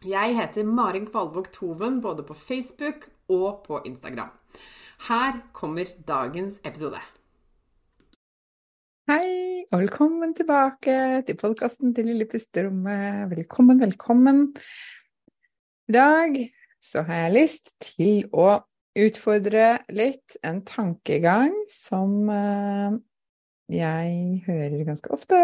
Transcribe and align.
Jeg 0.00 0.32
heter 0.32 0.64
Marin 0.64 1.04
Kvalvåg 1.04 1.50
Toven 1.52 1.98
både 2.00 2.22
på 2.24 2.32
Facebook 2.32 3.02
og 3.28 3.66
på 3.66 3.82
Instagram. 3.84 4.30
Her 5.08 5.42
kommer 5.52 5.90
dagens 6.08 6.56
episode. 6.64 6.96
Hei, 9.12 9.66
og 9.68 9.82
velkommen 9.82 10.32
tilbake 10.32 11.20
til 11.28 11.36
podkasten 11.36 11.92
til 11.92 12.08
Lille 12.08 12.24
pusterommet. 12.24 13.28
Velkommen, 13.28 13.82
velkommen. 13.84 14.40
I 15.92 15.92
dag 15.92 16.40
så 16.80 17.04
har 17.04 17.26
jeg 17.26 17.36
lyst 17.36 17.70
til 17.84 18.24
å 18.32 18.56
utfordre 18.96 19.82
litt 19.92 20.40
en 20.40 20.64
tankegang 20.64 21.52
som 21.68 22.24
eh, 22.32 22.96
jeg 23.70 24.42
hører 24.46 24.84
ganske 24.88 25.12
ofte, 25.14 25.38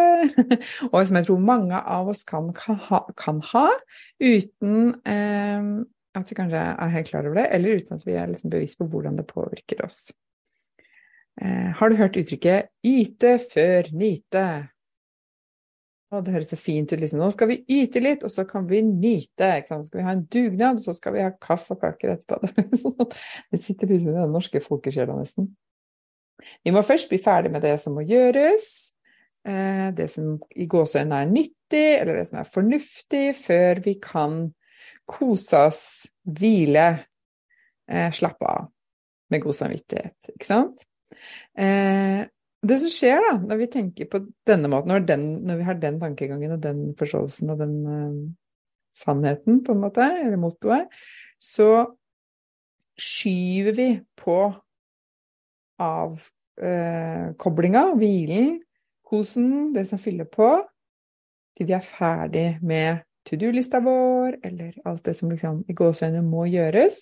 og 0.93 1.01
som 1.07 1.19
jeg 1.19 1.29
tror 1.29 1.43
mange 1.43 1.79
av 1.79 2.11
oss 2.13 2.25
kan, 2.29 2.53
kan, 2.57 2.79
ha, 2.89 3.03
kan 3.19 3.43
ha, 3.53 3.67
uten 4.23 4.95
eh, 5.07 5.73
at 6.17 6.31
vi 6.31 6.39
kanskje 6.39 6.63
er 6.73 6.95
helt 6.95 7.11
klar 7.11 7.27
over 7.29 7.41
det, 7.41 7.49
eller 7.55 7.81
uten 7.81 7.99
at 7.99 8.07
vi 8.07 8.17
er 8.17 8.31
liksom 8.31 8.53
bevisst 8.53 8.81
på 8.81 8.89
hvordan 8.91 9.19
det 9.21 9.29
påvirker 9.29 9.85
oss. 9.85 10.09
Eh, 11.43 11.69
har 11.77 11.91
du 11.91 11.99
hørt 12.01 12.17
uttrykket 12.17 12.71
'yte 12.85 13.37
før 13.53 13.93
nyte'? 13.93 14.71
Å, 16.07 16.21
det 16.23 16.33
høres 16.37 16.53
så 16.55 16.57
fint 16.57 16.93
ut, 16.93 17.01
liksom. 17.03 17.19
Nå 17.21 17.33
skal 17.35 17.51
vi 17.51 17.59
yte 17.81 18.01
litt, 18.01 18.23
og 18.25 18.31
så 18.31 18.45
kan 18.47 18.69
vi 18.71 18.79
nyte. 18.87 19.49
Så 19.67 19.81
skal 19.89 20.01
vi 20.01 20.07
ha 20.07 20.15
en 20.15 20.23
dugnad, 20.31 20.79
og 20.79 20.85
så 20.85 20.95
skal 20.95 21.17
vi 21.17 21.25
ha 21.25 21.33
kaffe 21.35 21.75
og 21.75 21.83
kaker 21.83 22.15
etterpå. 22.15 22.39
Det 23.51 23.61
sitter 23.61 23.91
liksom 23.91 24.13
i 24.13 24.21
den 24.21 24.37
norske 24.37 24.63
folkesjela, 24.63 25.19
nesten. 25.19 25.51
Vi 26.65 26.75
må 26.75 26.83
først 26.87 27.09
bli 27.11 27.19
ferdig 27.23 27.53
med 27.55 27.65
det 27.65 27.77
som 27.83 27.97
må 27.97 28.05
gjøres, 28.07 28.69
eh, 29.49 29.89
det 29.97 30.09
som 30.13 30.37
i 30.55 30.69
gåseøynene 30.71 31.23
er 31.25 31.33
nyttig, 31.33 31.87
eller 32.01 32.21
det 32.21 32.29
som 32.31 32.41
er 32.43 32.53
fornuftig, 32.53 33.27
før 33.41 33.83
vi 33.85 33.97
kan 34.03 34.39
kose 35.09 35.67
oss, 35.71 35.83
hvile, 36.27 36.87
eh, 37.89 38.11
slappe 38.15 38.47
av 38.47 38.71
med 39.31 39.43
god 39.43 39.59
samvittighet, 39.59 40.33
ikke 40.35 40.47
sant? 40.49 40.87
Eh, 41.59 42.27
det 42.67 42.79
som 42.83 42.93
skjer 42.93 43.21
da, 43.23 43.35
når 43.43 43.61
vi 43.61 43.69
tenker 43.71 44.09
på 44.11 44.23
denne 44.49 44.71
måten, 44.71 44.91
når, 44.91 45.05
den, 45.07 45.27
når 45.47 45.61
vi 45.61 45.67
har 45.69 45.79
den 45.81 46.01
tankegangen 46.03 46.57
og 46.57 46.63
den 46.65 46.83
forståelsen 46.99 47.53
og 47.53 47.61
den 47.61 47.77
uh, 47.87 48.17
sannheten, 48.95 49.61
på 49.65 49.75
en 49.77 49.83
måte, 49.85 50.07
eller 50.25 50.41
mottoet, 50.41 50.91
så 51.43 51.85
skyver 52.99 53.77
vi 53.77 53.89
på 54.19 54.39
avkoblinga, 55.83 57.83
eh, 57.89 57.97
hvilen, 58.01 58.49
kosen, 59.07 59.73
det 59.75 59.87
som 59.89 60.01
fyller 60.03 60.29
på, 60.31 60.51
til 61.57 61.69
vi 61.69 61.77
er 61.77 61.85
ferdig 61.85 62.49
med 62.67 63.05
to 63.27 63.39
do-lista 63.41 63.81
vår, 63.83 64.39
eller 64.47 64.77
alt 64.87 65.05
det 65.07 65.17
som 65.19 65.31
liksom 65.33 65.65
i 65.69 65.77
gåseøynene 65.77 66.25
må 66.27 66.47
gjøres, 66.51 66.99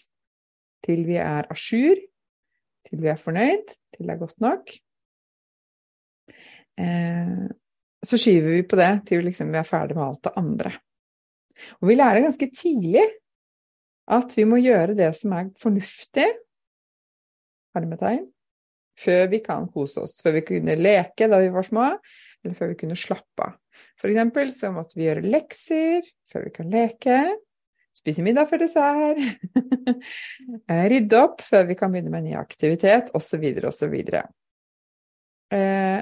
til 0.85 1.05
vi 1.09 1.17
er 1.21 1.49
a 1.49 1.57
jour, 1.57 1.97
til 2.85 3.03
vi 3.03 3.11
er 3.12 3.21
fornøyd, 3.21 3.75
til 3.95 4.07
det 4.07 4.15
er 4.15 4.21
godt 4.21 4.41
nok. 4.45 4.73
Eh, 6.81 7.45
så 8.05 8.21
skyver 8.21 8.59
vi 8.59 8.65
på 8.69 8.77
det 8.77 8.93
til 9.09 9.25
liksom 9.25 9.53
vi 9.53 9.61
er 9.61 9.69
ferdig 9.69 9.97
med 9.97 10.06
alt 10.06 10.25
det 10.27 10.35
andre. 10.41 10.73
Og 11.81 11.89
vi 11.89 11.97
lærer 11.97 12.25
ganske 12.25 12.51
tidlig 12.53 13.05
at 14.12 14.35
vi 14.37 14.45
må 14.49 14.59
gjøre 14.61 14.97
det 14.99 15.11
som 15.17 15.33
er 15.33 15.53
fornuftig, 15.61 16.27
hermetegn, 17.75 18.27
før 18.99 19.28
vi 19.32 19.41
kan 19.44 19.66
kose 19.72 20.05
oss, 20.05 20.19
før 20.22 20.38
vi 20.38 20.44
kunne 20.53 20.77
leke 20.78 21.28
da 21.31 21.41
vi 21.43 21.50
var 21.55 21.66
små, 21.66 21.88
eller 22.44 22.59
før 22.59 22.72
vi 22.72 22.81
kunne 22.84 22.99
slappe 22.99 23.49
av. 23.49 23.56
For 23.99 24.10
eksempel 24.10 24.53
så 24.55 24.71
måtte 24.75 24.99
vi 24.99 25.09
gjøre 25.09 25.25
lekser 25.27 26.06
før 26.31 26.47
vi 26.47 26.55
kan 26.55 26.71
leke, 26.71 27.19
spise 27.94 28.25
middag 28.27 28.49
før 28.50 28.65
dessert, 28.65 29.21
eh, 30.71 30.84
rydde 30.93 31.21
opp 31.21 31.43
før 31.47 31.69
vi 31.71 31.78
kan 31.78 31.94
begynne 31.94 32.12
med 32.12 32.28
ny 32.28 32.37
aktivitet, 32.38 33.10
osv., 33.16 33.44
osv. 33.71 33.97
Eh, 35.55 36.00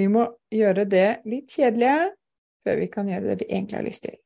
vi 0.00 0.08
må 0.08 0.26
gjøre 0.52 0.86
det 0.88 1.08
litt 1.28 1.52
kjedelige 1.52 2.10
før 2.64 2.80
vi 2.80 2.90
kan 2.92 3.08
gjøre 3.08 3.32
det 3.32 3.40
vi 3.42 3.50
egentlig 3.52 3.80
har 3.80 3.88
lyst 3.88 4.04
til. 4.06 4.18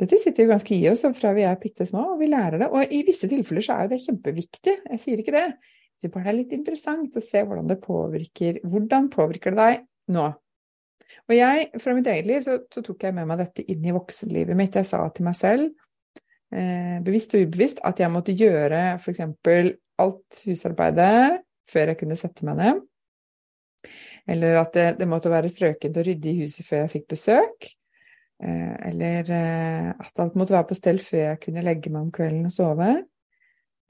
Dette 0.00 0.18
sitter 0.18 0.46
jo 0.46 0.52
ganske 0.54 0.74
i 0.74 0.86
oss 0.90 1.04
fra 1.18 1.34
vi 1.36 1.44
er 1.46 1.58
bitte 1.60 1.84
små, 1.86 2.14
og 2.14 2.22
vi 2.22 2.30
lærer 2.32 2.64
det. 2.64 2.68
Og 2.72 2.94
i 2.94 3.02
visse 3.06 3.28
tilfeller 3.30 3.64
så 3.64 3.76
er 3.76 3.86
jo 3.86 3.92
det 3.92 4.02
kjempeviktig, 4.06 4.76
jeg 4.88 5.02
sier 5.02 5.22
ikke 5.22 5.34
det. 5.36 5.46
Det 6.02 6.10
bare 6.10 6.32
er 6.32 6.38
litt 6.40 6.54
interessant 6.56 7.14
å 7.14 7.22
se 7.22 7.44
hvordan 7.46 7.68
det 7.70 7.78
påvirker 7.82 8.56
Hvordan 8.66 9.06
påvirker 9.12 9.54
det 9.54 9.60
deg 9.60 9.84
nå? 10.16 10.24
Og 11.28 11.34
jeg, 11.36 11.68
fra 11.82 11.94
mitt 11.94 12.08
eget 12.10 12.26
liv, 12.26 12.42
så, 12.42 12.56
så 12.72 12.82
tok 12.82 13.06
jeg 13.06 13.14
med 13.14 13.28
meg 13.28 13.42
dette 13.42 13.64
inn 13.70 13.84
i 13.86 13.94
voksenlivet 13.94 14.58
mitt. 14.58 14.78
Jeg 14.78 14.88
sa 14.88 15.02
til 15.14 15.26
meg 15.28 15.36
selv, 15.38 15.68
eh, 16.54 16.98
bevisst 17.04 17.36
og 17.36 17.44
ubevisst, 17.46 17.82
at 17.86 18.00
jeg 18.02 18.10
måtte 18.10 18.34
gjøre 18.38 18.80
eksempel 18.96 19.74
alt 20.02 20.42
husarbeidet 20.48 21.42
før 21.68 21.92
jeg 21.92 22.00
kunne 22.00 22.18
sette 22.18 22.48
meg 22.48 22.58
ned. 22.58 22.82
Eller 24.30 24.58
at 24.62 24.74
det, 24.74 24.88
det 25.00 25.08
måtte 25.10 25.30
være 25.30 25.50
strøkent 25.52 25.98
og 25.98 26.06
ryddig 26.06 26.34
i 26.34 26.42
huset 26.44 26.66
før 26.66 26.84
jeg 26.84 26.94
fikk 26.96 27.08
besøk. 27.14 27.70
Eh, 28.42 28.88
eller 28.88 29.28
eh, 29.30 29.88
at 30.02 30.18
alt 30.22 30.34
måtte 30.38 30.56
være 30.56 30.66
på 30.72 30.76
stell 30.76 30.98
før 31.02 31.20
jeg 31.28 31.40
kunne 31.44 31.62
legge 31.62 31.92
meg 31.92 32.08
om 32.08 32.12
kvelden 32.14 32.48
og 32.48 32.54
sove. 32.54 32.90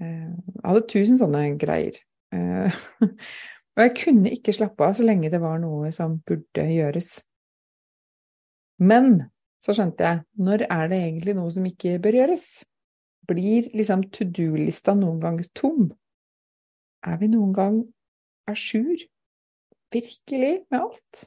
Eh, 0.02 0.28
jeg 0.28 0.64
hadde 0.66 0.88
tusen 0.92 1.20
sånne 1.20 1.46
greier. 1.60 2.00
Og 3.72 3.80
jeg 3.80 3.92
kunne 3.96 4.30
ikke 4.32 4.52
slappe 4.52 4.84
av 4.84 4.98
så 4.98 5.04
lenge 5.04 5.30
det 5.32 5.40
var 5.40 5.58
noe 5.60 5.88
som 5.92 6.18
burde 6.28 6.64
gjøres. 6.68 7.22
Men 8.84 9.14
så 9.62 9.72
skjønte 9.76 10.04
jeg, 10.04 10.20
når 10.40 10.66
er 10.66 10.90
det 10.90 10.98
egentlig 11.06 11.34
noe 11.38 11.52
som 11.54 11.64
ikke 11.68 11.98
bør 12.02 12.18
gjøres? 12.18 12.46
Blir 13.28 13.68
liksom 13.76 14.04
to 14.12 14.26
do-lista 14.28 14.96
noen 14.98 15.20
gang 15.22 15.40
tom? 15.56 15.90
Er 17.04 17.20
vi 17.20 17.30
noen 17.32 17.52
gang 17.56 17.78
à 18.48 18.56
jour, 18.56 19.06
virkelig, 19.94 20.54
med 20.68 20.80
alt? 20.80 21.24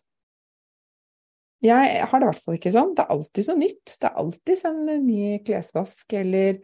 Jeg 1.63 2.07
har 2.09 2.19
det 2.19 2.25
i 2.25 2.29
hvert 2.29 2.43
fall 2.43 2.57
ikke 2.57 2.73
sånn. 2.73 2.91
Det 2.97 3.05
er 3.05 3.13
alltid 3.15 3.47
noe 3.49 3.61
nytt. 3.61 3.93
Det 4.01 4.09
er 4.09 4.19
alltid 4.21 4.65
en 4.69 4.81
ny 5.05 5.21
klesvask, 5.45 6.17
eller 6.19 6.59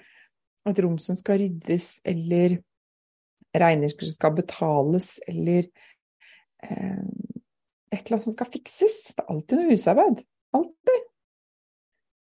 et 0.70 0.82
rom 0.84 0.98
som 1.02 1.18
skal 1.18 1.40
ryddes, 1.42 1.88
eller 2.08 2.60
regninger 3.58 3.96
som 3.96 4.14
skal 4.14 4.36
betales, 4.38 5.14
eller 5.30 5.70
eh, 6.68 7.00
et 7.92 8.04
eller 8.04 8.18
annet 8.18 8.28
som 8.28 8.36
skal 8.36 8.52
fikses. 8.52 9.00
Det 9.16 9.24
er 9.24 9.32
alltid 9.34 9.60
noe 9.60 9.72
husarbeid. 9.72 10.22
Alltid. 10.60 11.08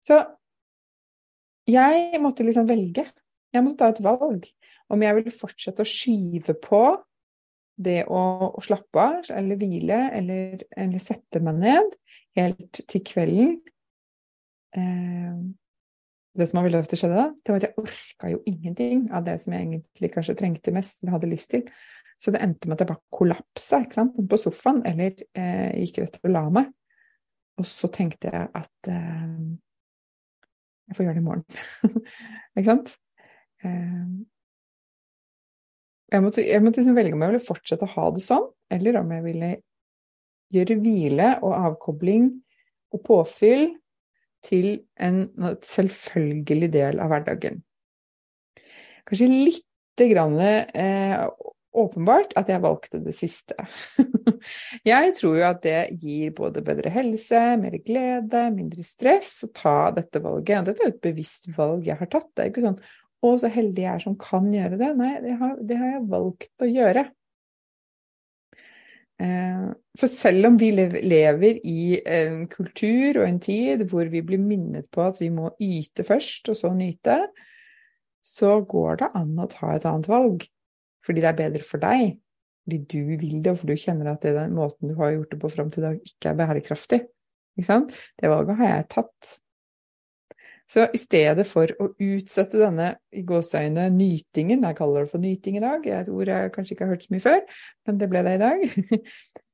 Så 0.03 0.21
jeg 1.71 2.21
måtte 2.23 2.47
liksom 2.47 2.69
velge. 2.69 3.07
Jeg 3.53 3.65
måtte 3.65 3.83
ta 3.85 3.93
et 3.93 4.05
valg 4.05 4.49
om 4.93 5.03
jeg 5.05 5.17
ville 5.19 5.35
fortsette 5.35 5.85
å 5.85 5.89
skyve 5.89 6.55
på 6.61 6.83
det 7.77 8.03
å, 8.11 8.21
å 8.53 8.63
slappe 8.65 9.01
av 9.01 9.31
eller 9.33 9.59
hvile 9.61 10.05
eller, 10.13 10.65
eller 10.77 11.03
sette 11.03 11.41
meg 11.45 11.61
ned 11.63 11.97
helt 12.37 12.83
til 12.89 13.05
kvelden 13.07 13.57
eh, 14.77 15.41
det 16.39 16.49
som 16.49 16.63
veldig 16.65 16.81
ofte 16.81 16.97
skjedde 16.97 17.19
da, 17.19 17.27
det 17.33 17.53
var 17.53 17.59
at 17.61 17.67
jeg 17.67 17.83
orka 17.83 18.31
jo 18.33 18.39
ingenting 18.49 19.03
av 19.13 19.25
det 19.27 19.37
som 19.43 19.53
jeg 19.53 19.67
egentlig 19.67 20.13
kanskje 20.15 20.37
trengte 20.39 20.73
mest 20.73 21.03
eller 21.03 21.17
hadde 21.17 21.29
lyst 21.29 21.51
til. 21.53 21.67
Så 22.23 22.33
det 22.33 22.41
endte 22.45 22.69
med 22.69 22.77
at 22.77 22.85
jeg 22.85 22.93
bare 22.93 23.13
kollapsa 23.13 23.83
ikke 23.83 23.99
sant? 23.99 24.17
på 24.31 24.39
sofaen, 24.41 24.81
eller 24.89 25.13
eh, 25.37 25.83
gikk 25.83 26.01
rett 26.05 26.19
og 26.23 26.33
la 26.33 26.45
meg. 26.55 26.71
Og 27.61 27.69
så 27.69 27.91
tenkte 27.93 28.31
jeg 28.33 28.49
at 28.63 28.91
eh, 28.93 29.35
jeg 30.89 30.97
får 30.97 31.07
gjøre 31.07 31.19
det 31.19 31.25
i 31.25 31.27
morgen. 31.27 32.05
ikke 32.57 32.69
sant? 32.71 32.95
Jeg 36.13 36.21
måtte, 36.21 36.43
jeg 36.45 36.61
måtte 36.61 36.83
liksom 36.83 36.97
velge 36.99 37.17
om 37.17 37.23
jeg 37.25 37.33
ville 37.33 37.47
fortsette 37.47 37.87
å 37.89 37.95
ha 37.95 38.09
det 38.13 38.25
sånn, 38.25 38.49
eller 38.73 38.99
om 39.01 39.13
jeg 39.17 39.25
ville 39.25 39.53
gjøre 40.53 40.77
hvile 40.83 41.29
og 41.41 41.55
avkobling 41.57 42.27
og 42.93 43.05
påfyll 43.07 43.71
til 44.45 44.75
en 45.01 45.25
selvfølgelig 45.65 46.69
del 46.75 47.01
av 47.01 47.13
hverdagen. 47.13 47.63
Kanskje 49.09 49.31
lite 49.31 50.09
grann 50.11 50.37
eh, 50.43 51.25
åpenbart 51.73 52.35
at 52.37 52.51
jeg 52.53 52.63
valgte 52.63 53.01
det 53.03 53.15
siste. 53.17 53.57
jeg 54.93 55.15
tror 55.17 55.39
jo 55.39 55.47
at 55.49 55.63
det 55.65 55.79
gir 56.03 56.35
både 56.37 56.65
bedre 56.65 56.93
helse, 56.93 57.41
mer 57.61 57.79
glede, 57.87 58.45
mindre 58.55 58.85
stress 58.87 59.39
å 59.47 59.53
ta 59.57 59.77
dette 59.97 60.21
valget. 60.23 60.69
Dette 60.69 60.85
er 60.85 60.91
jo 60.91 60.97
et 60.97 61.07
bevisst 61.09 61.49
valg 61.57 61.89
jeg 61.89 61.99
har 61.99 62.13
tatt. 62.13 62.29
Det 62.35 62.45
er 62.45 62.53
ikke 62.53 62.67
sånn 62.67 62.83
'Å, 63.23 63.37
så 63.39 63.49
heldig 63.55 63.85
jeg 63.85 63.95
er 63.95 64.03
som 64.03 64.17
kan 64.19 64.49
gjøre 64.51 64.79
det'. 64.81 64.95
Nei, 64.99 65.13
det 65.23 65.37
har, 65.39 65.59
det 65.63 65.79
har 65.79 65.93
jeg 65.95 66.09
valgt 66.11 66.65
å 66.65 66.69
gjøre. 66.71 67.05
Eh, 69.23 69.67
for 69.99 70.11
selv 70.11 70.49
om 70.49 70.57
vi 70.59 70.73
lever 70.75 71.61
i 71.69 72.01
en 72.01 72.47
kultur 72.51 73.21
og 73.21 73.29
en 73.29 73.39
tid 73.43 73.85
hvor 73.91 74.09
vi 74.11 74.23
blir 74.27 74.41
minnet 74.43 74.89
på 74.91 75.05
at 75.05 75.21
vi 75.21 75.29
må 75.31 75.53
yte 75.63 76.07
først, 76.09 76.51
og 76.51 76.59
så 76.59 76.73
nyte, 76.75 77.21
så 78.23 78.57
går 78.67 79.03
det 79.03 79.11
an 79.19 79.39
å 79.39 79.49
ta 79.51 79.75
et 79.77 79.87
annet 79.87 80.09
valg. 80.11 80.47
Fordi 81.07 81.23
det 81.23 81.31
er 81.31 81.39
bedre 81.39 81.67
for 81.67 81.83
deg. 81.83 82.17
Fordi 82.63 82.79
du 82.87 83.17
vil 83.19 83.39
det, 83.43 83.53
og 83.53 83.61
fordi 83.63 83.77
du 83.77 83.85
kjenner 83.85 84.13
at 84.13 84.23
det 84.23 84.37
den 84.39 84.55
måten 84.55 84.91
du 84.91 84.99
har 84.99 85.15
gjort 85.17 85.35
det 85.35 85.41
på 85.43 85.51
fram 85.51 85.71
til 85.71 85.83
i 85.83 85.87
dag, 85.89 86.03
ikke 86.07 86.31
er 86.31 86.39
bærekraftig. 86.39 87.01
Ikke 87.59 87.81
det 87.91 88.31
valget 88.31 88.61
har 88.63 88.71
jeg 88.71 88.91
tatt. 88.97 89.33
Så 90.71 90.87
i 90.95 91.01
stedet 91.01 91.45
for 91.49 91.71
å 91.83 91.91
utsette 92.01 92.61
denne 92.61 92.93
i 93.13 93.25
gåseøyne 93.27 93.89
nytingen, 93.93 94.65
jeg 94.65 94.79
kaller 94.79 95.05
det 95.05 95.13
for 95.13 95.23
nyting 95.23 95.59
i 95.59 95.65
dag, 95.65 95.87
et 95.87 96.11
ord 96.13 96.31
jeg 96.33 96.53
kanskje 96.55 96.77
ikke 96.77 96.87
har 96.87 96.95
hørt 96.95 97.07
så 97.07 97.15
mye 97.15 97.25
før, 97.25 97.43
men 97.89 97.99
det 98.01 98.09
ble 98.13 98.23
det 98.27 98.37
i 98.39 98.43
dag 98.43 98.65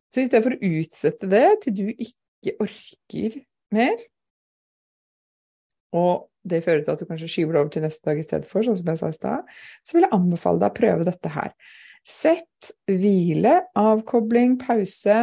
Så 0.08 0.22
i 0.22 0.28
stedet 0.30 0.44
for 0.44 0.54
å 0.54 0.70
utsette 0.78 1.28
det 1.28 1.46
til 1.64 1.74
du 1.76 1.84
ikke 1.90 2.54
orker 2.64 3.34
mer, 3.76 4.06
og 5.96 6.28
det 6.48 6.62
fører 6.64 6.84
til 6.84 6.94
at 6.94 7.02
du 7.02 7.08
kanskje 7.08 7.28
skyver 7.28 7.56
det 7.56 7.60
over 7.60 7.72
til 7.74 7.84
neste 7.84 8.08
dag 8.08 8.20
i 8.20 8.24
stedet 8.24 8.48
for, 8.48 8.64
sånn 8.64 8.78
som 8.78 8.88
jeg 8.88 9.00
sa 9.00 9.10
i 9.12 9.16
stad, 9.16 9.52
så 9.84 9.96
vil 9.96 10.06
jeg 10.06 10.16
anbefale 10.16 10.62
deg 10.62 10.72
å 10.72 10.78
prøve 10.78 11.08
dette 11.08 11.32
her. 11.34 11.52
Sett 12.08 12.70
hvile, 12.88 13.58
avkobling, 13.76 14.56
pause 14.62 15.18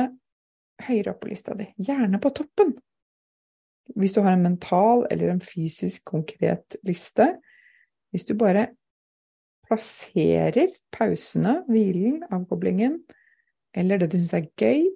høyere 0.85 1.13
opp 1.13 1.23
på 1.23 1.31
lista 1.31 1.55
di, 1.57 1.67
gjerne 1.81 2.19
på 2.21 2.31
toppen. 2.35 2.75
Hvis 3.93 4.15
du 4.15 4.23
har 4.25 4.33
en 4.33 4.45
mental 4.45 5.05
eller 5.13 5.29
en 5.31 5.43
fysisk 5.43 6.07
konkret 6.09 6.77
liste, 6.87 7.35
hvis 8.11 8.25
du 8.25 8.33
bare 8.39 8.69
plasserer 9.67 10.71
pausene, 10.93 11.59
hvilen, 11.69 12.21
avkoblingen, 12.33 12.99
eller 13.75 13.99
det 14.01 14.11
du 14.13 14.19
syns 14.19 14.33
er 14.37 14.47
gøy, 14.57 14.87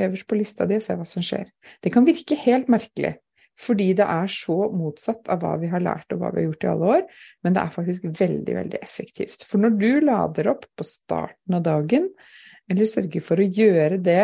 øverst 0.00 0.28
på 0.28 0.38
lista 0.38 0.66
di, 0.68 0.78
se 0.80 0.96
hva 0.96 1.06
som 1.08 1.24
skjer. 1.24 1.50
Det 1.82 1.92
kan 1.92 2.06
virke 2.06 2.38
helt 2.40 2.70
merkelig, 2.72 3.16
fordi 3.60 3.90
det 3.98 4.06
er 4.06 4.30
så 4.32 4.56
motsatt 4.72 5.28
av 5.32 5.42
hva 5.42 5.56
vi 5.60 5.68
har 5.72 5.82
lært 5.84 6.12
og 6.14 6.22
hva 6.22 6.30
vi 6.32 6.42
har 6.42 6.48
gjort 6.48 6.64
i 6.64 6.70
alle 6.70 6.92
år, 6.96 7.02
men 7.44 7.56
det 7.56 7.62
er 7.62 7.74
faktisk 7.74 8.06
veldig, 8.20 8.54
veldig 8.60 8.80
effektivt. 8.80 9.44
For 9.48 9.60
når 9.60 9.76
du 9.80 9.90
lader 10.06 10.52
opp 10.54 10.64
på 10.78 10.86
starten 10.86 11.58
av 11.58 11.64
dagen, 11.66 12.08
eller 12.70 12.88
sørger 12.88 13.24
for 13.24 13.42
å 13.42 13.48
gjøre 13.50 13.98
det 14.00 14.22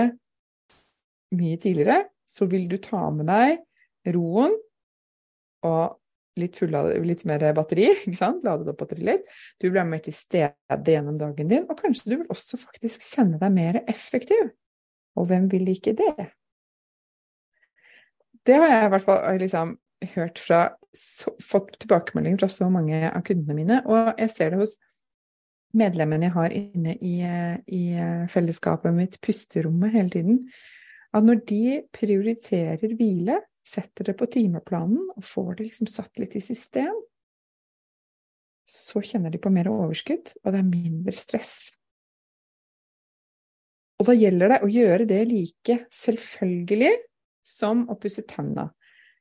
mye 1.36 1.58
tidligere, 1.60 2.04
så 2.30 2.46
vil 2.50 2.68
du 2.70 2.78
ta 2.82 3.08
med 3.14 3.28
deg 3.28 3.58
roen 4.14 4.54
og 5.66 5.96
litt, 6.40 6.56
full 6.58 6.74
av, 6.76 6.90
litt 7.06 7.24
mer 7.28 7.44
batteri, 7.56 7.88
ikke 8.06 8.18
sant? 8.18 8.44
Ladet 8.46 8.70
opp 8.72 8.80
batteriet 8.82 9.08
litt. 9.08 9.36
Du 9.62 9.68
blir 9.70 9.86
mer 9.88 10.02
til 10.04 10.16
stede 10.16 10.92
gjennom 10.92 11.18
dagen 11.20 11.50
din, 11.50 11.66
og 11.66 11.78
kanskje 11.80 12.12
du 12.12 12.16
vil 12.18 12.32
også 12.32 12.60
faktisk 12.60 13.04
kjenne 13.06 13.40
deg 13.42 13.54
mer 13.56 13.80
effektiv. 13.86 14.50
Og 15.16 15.30
hvem 15.30 15.48
vil 15.52 15.72
ikke 15.72 15.96
det? 15.96 16.30
Det 18.46 18.58
har 18.60 18.70
jeg 18.70 18.86
i 18.86 18.90
hvert 18.92 19.06
fall 19.06 19.40
liksom 19.40 19.76
hørt 20.12 20.38
fra 20.38 20.60
så, 20.94 21.32
fått 21.42 21.78
tilbakemeldinger 21.80 22.42
fra 22.42 22.50
så 22.52 22.68
mange 22.70 23.00
av 23.08 23.24
kundene 23.26 23.56
mine, 23.56 23.80
og 23.88 24.12
jeg 24.20 24.32
ser 24.34 24.52
det 24.52 24.60
hos 24.60 24.76
medlemmene 25.76 26.28
jeg 26.28 26.36
har 26.36 26.54
inne 26.56 26.94
i, 27.04 27.16
i 27.74 27.82
fellesskapet 28.32 28.94
mitt, 28.96 29.18
pusterommet, 29.24 29.92
hele 29.96 30.12
tiden, 30.12 30.38
at 31.16 31.24
når 31.26 31.40
de 31.48 31.80
prioriterer 31.96 32.94
hvile, 32.96 33.40
setter 33.66 34.10
det 34.10 34.16
på 34.18 34.28
timeplanen 34.30 35.08
og 35.16 35.24
får 35.26 35.56
det 35.58 35.68
liksom 35.70 35.90
satt 35.90 36.22
litt 36.22 36.36
i 36.38 36.44
system, 36.44 36.94
så 38.66 39.02
kjenner 39.04 39.30
de 39.30 39.40
på 39.42 39.50
mer 39.54 39.68
overskudd, 39.70 40.32
og 40.42 40.52
det 40.52 40.60
er 40.60 40.70
mindre 40.70 41.14
stress. 41.14 41.54
Og 43.96 44.08
da 44.10 44.16
gjelder 44.16 44.52
det 44.52 44.62
å 44.64 44.70
gjøre 44.70 45.06
det 45.08 45.20
like 45.30 45.78
selvfølgelig 45.94 46.92
som 47.46 47.86
å 47.88 47.96
pusse 48.00 48.26
tenna. 48.28 48.68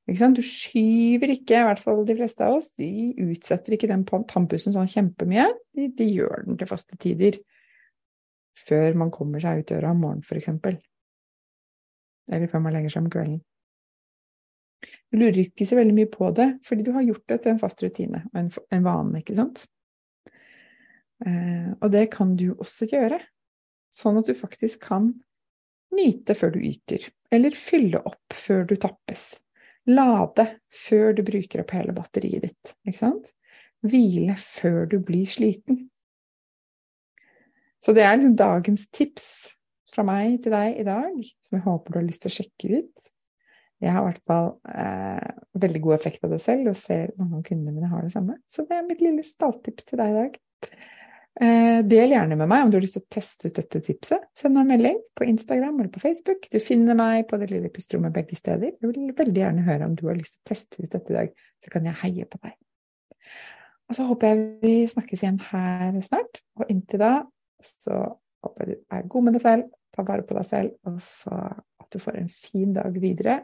Du 0.06 0.42
skyver 0.46 1.32
ikke, 1.34 1.62
i 1.62 1.66
hvert 1.66 1.82
fall 1.82 2.04
de 2.06 2.18
fleste 2.18 2.46
av 2.46 2.60
oss, 2.60 2.70
de 2.78 3.14
utsetter 3.26 3.74
ikke 3.74 3.90
den 3.90 4.04
tannpussen 4.06 4.76
sånn 4.76 4.90
kjempemye. 4.92 5.48
De, 5.74 5.88
de 5.98 6.10
gjør 6.12 6.46
den 6.46 6.60
til 6.60 6.70
faste 6.70 6.98
tider. 7.02 7.40
Før 8.66 8.98
man 9.02 9.14
kommer 9.14 9.42
seg 9.42 9.64
ut 9.64 9.72
døra 9.72 9.94
om 9.96 10.04
morgenen, 10.04 10.38
eksempel. 10.38 10.78
Eller 12.30 12.50
før 12.52 12.66
man 12.66 12.76
legger 12.76 12.94
seg 12.94 13.06
om 13.06 13.12
kvelden. 13.14 13.42
Du 15.16 15.22
lurer 15.22 15.46
ikke 15.46 15.64
så 15.64 15.78
veldig 15.78 15.94
mye 15.96 16.10
på 16.12 16.28
det, 16.36 16.46
fordi 16.68 16.84
du 16.84 16.90
har 16.92 17.06
gjort 17.08 17.24
det 17.32 17.38
til 17.40 17.54
en 17.54 17.60
fast 17.62 17.80
rutine 17.80 18.20
og 18.34 18.40
en, 18.42 18.50
en 18.76 18.82
vane, 18.84 19.22
ikke 19.22 19.38
sant? 19.38 19.62
Eh, 21.24 21.70
og 21.80 21.88
det 21.94 22.10
kan 22.12 22.34
du 22.36 22.50
også 22.58 22.90
gjøre, 22.92 23.22
sånn 23.96 24.20
at 24.20 24.28
du 24.28 24.36
faktisk 24.36 24.84
kan 24.90 25.14
nyte 25.96 26.36
før 26.36 26.52
du 26.58 26.60
yter, 26.68 27.08
eller 27.32 27.56
fylle 27.56 28.04
opp 28.04 28.36
før 28.36 28.68
du 28.68 28.76
tappes. 28.76 29.24
Lade 29.88 30.50
før 30.76 31.16
du 31.16 31.24
bruker 31.24 31.64
opp 31.64 31.72
hele 31.78 31.96
batteriet 31.96 32.50
ditt, 32.50 32.76
ikke 32.84 33.06
sant? 33.06 33.32
Hvile 33.88 34.36
før 34.42 34.84
du 34.92 35.00
blir 35.00 35.32
sliten. 35.32 35.86
Så 37.80 37.96
det 37.96 38.04
er 38.04 38.20
liksom 38.20 38.36
dagens 38.36 38.90
tips 38.92 39.32
fra 39.96 40.04
meg 40.12 40.42
til 40.44 40.60
deg 40.60 40.84
i 40.84 40.90
dag, 40.92 41.20
som 41.48 41.56
jeg 41.56 41.70
håper 41.72 41.94
du 41.94 42.04
har 42.04 42.10
lyst 42.12 42.28
til 42.28 42.36
å 42.36 42.40
sjekke 42.42 42.84
ut. 42.84 43.12
Jeg 43.86 43.94
har 43.94 44.02
i 44.02 44.10
hvert 44.10 44.26
fall 44.26 44.48
eh, 44.74 45.32
veldig 45.62 45.82
god 45.84 45.96
effekt 46.00 46.24
av 46.26 46.34
det 46.34 46.42
selv, 46.42 46.72
og 46.72 46.80
ser 46.80 47.12
mange 47.20 47.38
av 47.38 47.46
kundene 47.46 47.76
mine 47.76 47.90
har 47.92 48.02
det 48.02 48.14
samme. 48.16 48.40
Så 48.50 48.66
det 48.66 48.80
er 48.80 48.88
mitt 48.88 49.04
lille 49.04 49.26
stalltips 49.26 49.86
til 49.92 50.02
deg 50.02 50.12
i 50.12 50.16
dag. 50.18 50.40
Eh, 51.36 51.82
del 51.84 52.14
gjerne 52.16 52.38
med 52.40 52.48
meg 52.48 52.64
om 52.64 52.72
du 52.72 52.78
har 52.78 52.86
lyst 52.86 52.96
til 52.98 53.04
å 53.04 53.14
teste 53.14 53.52
ut 53.52 53.60
dette 53.60 53.82
tipset. 53.84 54.26
Send 54.38 54.56
meg 54.56 54.66
en 54.66 54.72
melding 54.72 55.00
på 55.20 55.28
Instagram 55.30 55.78
eller 55.78 55.92
på 55.94 56.02
Facebook. 56.02 56.48
Du 56.50 56.58
finner 56.64 56.98
meg 56.98 57.28
på 57.30 57.38
det 57.42 57.52
lille 57.52 57.70
pusterommet 57.76 58.16
begge 58.16 58.40
steder. 58.40 58.74
Jeg 58.74 58.90
vil 58.90 59.14
veldig 59.18 59.44
gjerne 59.44 59.66
høre 59.68 59.90
om 59.90 59.98
du 60.00 60.06
har 60.08 60.18
lyst 60.18 60.40
til 60.40 60.46
å 60.46 60.50
teste 60.54 60.82
ut 60.82 60.90
dette 60.96 61.14
i 61.14 61.18
dag, 61.20 61.34
så 61.62 61.74
kan 61.76 61.90
jeg 61.90 62.00
heie 62.02 62.30
på 62.32 62.42
deg. 62.42 62.56
Og 63.86 63.98
så 63.98 64.06
håper 64.10 64.32
jeg 64.32 64.46
vi 64.64 64.76
snakkes 64.90 65.26
igjen 65.26 65.42
her 65.52 66.00
snart. 66.08 66.40
Og 66.58 66.72
inntil 66.74 67.04
da 67.04 67.16
så 67.62 68.00
håper 68.46 68.66
jeg 68.66 68.80
du 68.80 68.96
er 68.98 69.10
god 69.12 69.28
med 69.28 69.38
deg 69.38 69.44
selv, 69.46 69.74
ta 69.94 70.06
vare 70.08 70.26
på 70.26 70.40
deg 70.40 70.48
selv, 70.48 70.74
og 70.88 70.98
så 71.04 71.36
at 71.36 71.92
du 71.94 72.02
får 72.02 72.18
en 72.18 72.32
fin 72.32 72.74
dag 72.74 72.96
videre 73.02 73.44